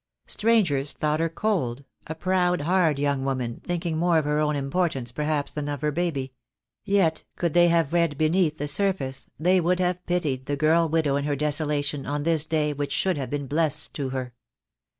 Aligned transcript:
Strangers 0.25 0.93
thought 0.93 1.19
her 1.19 1.29
cold, 1.29 1.83
a 2.07 2.15
proud, 2.15 2.61
hard 2.61 2.97
young 2.97 3.23
woman, 3.23 3.61
thinking 3.63 3.97
more 3.99 4.17
of 4.17 4.25
her 4.25 4.39
own 4.39 4.55
importance, 4.55 5.11
perhaps, 5.11 5.51
than 5.51 5.69
of 5.69 5.81
her 5.81 5.91
baby; 5.91 6.33
yet 6.83 7.23
could 7.35 7.53
they 7.53 7.67
have 7.67 7.93
read 7.93 8.17
beneath 8.17 8.57
the 8.57 8.67
surface 8.67 9.29
they 9.39 9.61
would 9.61 9.79
have 9.79 10.03
pitied 10.07 10.47
the 10.47 10.57
girl 10.57 10.89
widow 10.89 11.17
in 11.17 11.25
her 11.25 11.35
desolation 11.35 12.07
on 12.07 12.23
this 12.23 12.47
day 12.47 12.73
which 12.73 12.91
should 12.91 13.19
have 13.19 13.29
been 13.29 13.45
blessed 13.45 13.93
to 13.93 14.09
her. 14.09 14.33